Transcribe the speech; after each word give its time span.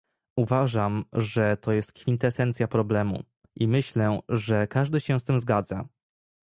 Uważam, 0.37 1.03
że 1.13 1.57
to 1.57 1.71
jest 1.71 1.93
kwintesencja 1.93 2.67
problemu, 2.67 3.23
i 3.55 3.67
myślę, 3.67 4.19
że 4.29 4.67
każdy 4.67 4.99
się 4.99 5.19
z 5.19 5.23
tym 5.23 5.39
zgadza 5.39 5.85